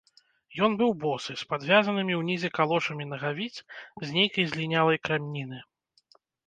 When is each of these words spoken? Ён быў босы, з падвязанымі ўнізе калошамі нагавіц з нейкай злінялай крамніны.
Ён 0.67 0.71
быў 0.79 0.91
босы, 1.03 1.31
з 1.41 1.45
падвязанымі 1.51 2.17
ўнізе 2.21 2.49
калошамі 2.57 3.05
нагавіц 3.13 3.51
з 3.61 4.07
нейкай 4.21 4.45
злінялай 4.55 4.97
крамніны. 5.09 5.59